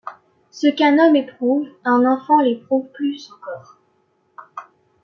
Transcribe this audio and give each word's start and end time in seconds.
Ce 0.49 0.65
qu’un 0.67 0.97
homme 0.97 1.15
éprouve, 1.15 1.67
un 1.85 2.05
enfant 2.07 2.39
l’éprouve 2.41 2.87
plus 2.91 3.29
encore. 3.33 3.77